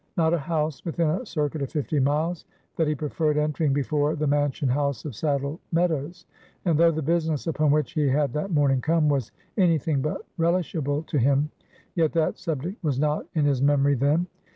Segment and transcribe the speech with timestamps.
[0.17, 4.25] Not a house within a circuit of fifty miles that he preferred entering before the
[4.25, 6.25] mansion house of Saddle Meadows;
[6.65, 10.25] and though the business upon which he had that morning come, was any thing but
[10.39, 11.51] relishable to him,
[11.93, 14.25] yet that subject was not in his memory then.